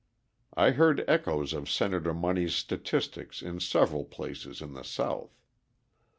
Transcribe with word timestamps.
I 0.55 0.71
heard 0.71 1.05
echoes 1.07 1.53
of 1.53 1.69
Senator 1.69 2.11
Money's 2.11 2.55
statistics 2.55 3.39
in 3.43 3.59
several 3.59 4.03
places 4.03 4.59
in 4.59 4.73
the 4.73 4.83
South. 4.83 5.39